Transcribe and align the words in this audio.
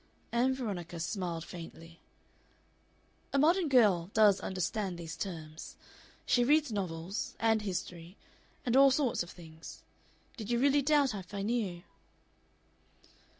Ann 0.31 0.55
Veronica 0.55 0.99
smiled 0.99 1.43
faintly. 1.45 1.99
"A 3.33 3.37
modern 3.37 3.69
girl 3.69 4.09
does 4.15 4.39
understand 4.39 4.97
these 4.97 5.15
terms. 5.15 5.75
She 6.25 6.43
reads 6.43 6.71
novels 6.71 7.35
and 7.39 7.61
history 7.61 8.17
and 8.65 8.75
all 8.75 8.89
sorts 8.89 9.21
of 9.21 9.29
things. 9.29 9.83
Did 10.37 10.49
you 10.49 10.57
really 10.57 10.81
doubt 10.81 11.13
if 11.13 11.35
I 11.35 11.43
knew?" 11.43 11.83